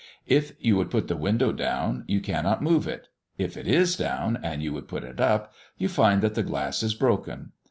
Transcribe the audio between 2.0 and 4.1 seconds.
you cannot move it; if it is